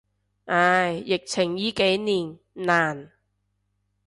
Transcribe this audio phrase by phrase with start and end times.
[0.45, 3.11] 唉，疫情依幾年，難。